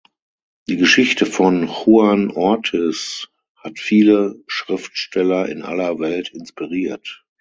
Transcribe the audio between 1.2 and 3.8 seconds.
von Juan Ortiz hat